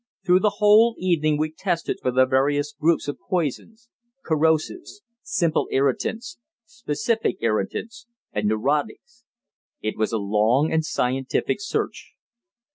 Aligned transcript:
Through 0.25 0.39
the 0.39 0.55
whole 0.57 0.95
evening 0.97 1.37
we 1.37 1.51
tested 1.51 1.99
for 2.01 2.09
the 2.09 2.25
various 2.25 2.73
groups 2.73 3.07
of 3.07 3.19
poisons 3.29 3.87
corrosives, 4.25 5.01
simple 5.21 5.67
irritants, 5.69 6.39
specific 6.65 7.37
irritants 7.39 8.07
and 8.31 8.47
neurotics. 8.47 9.25
It 9.79 9.97
was 9.97 10.11
a 10.11 10.17
long 10.17 10.71
and 10.71 10.83
scientific 10.83 11.61
search. 11.61 12.15